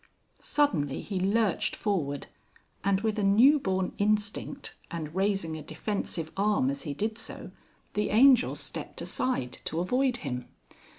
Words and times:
Suddenly 0.41 1.01
he 1.01 1.19
lurched 1.19 1.75
forward, 1.75 2.25
and 2.83 3.01
with 3.01 3.19
a 3.19 3.23
newborn 3.23 3.93
instinct 3.99 4.73
and 4.89 5.13
raising 5.13 5.55
a 5.55 5.61
defensive 5.61 6.31
arm 6.35 6.71
as 6.71 6.81
he 6.81 6.95
did 6.95 7.19
so, 7.19 7.51
the 7.93 8.09
Angel 8.09 8.55
stepped 8.55 8.99
aside 9.03 9.59
to 9.65 9.79
avoid 9.79 10.17
him. 10.25 10.47